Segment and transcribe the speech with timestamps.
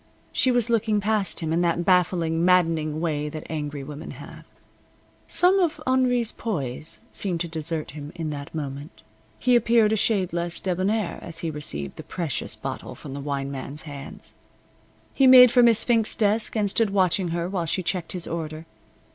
[0.31, 4.45] She was looking past him in that baffling, maddening way that angry women have.
[5.27, 9.03] Some of Henri's poise seemed to desert him in that moment.
[9.37, 13.51] He appeared a shade less debonair as he received the precious bottle from the wine
[13.51, 14.33] man's hands.
[15.13, 18.65] He made for Miss Fink's desk and stood watching her while she checked his order.